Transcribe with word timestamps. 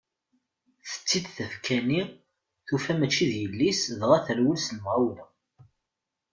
Tetti-d 0.89 1.27
tafekka-nni, 1.35 2.03
tufa 2.67 2.93
mači 2.99 3.25
d 3.31 3.33
yelli-s 3.41 3.81
dɣa 3.99 4.17
terwel 4.25 4.57
s 4.59 4.67
lemɣawla. 4.75 5.25